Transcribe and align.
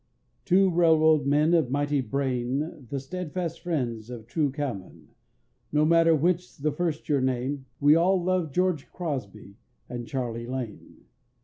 Two 0.45 0.71
railroad 0.71 1.27
men 1.27 1.53
of 1.53 1.69
mighty 1.69 2.01
brain, 2.01 2.87
The 2.89 2.99
steadfast 2.99 3.59
friends 3.61 4.09
of 4.09 4.25
true 4.25 4.51
cowmen; 4.51 5.09
No 5.71 5.85
matter 5.85 6.15
which 6.15 6.57
the 6.57 6.71
first 6.71 7.07
you 7.07 7.21
name, 7.21 7.67
We 7.79 7.93
all 7.95 8.19
love 8.19 8.51
George 8.51 8.89
Crosby 8.91 9.57
and 9.87 10.07
Charlie 10.07 10.47
Lane. 10.47 11.05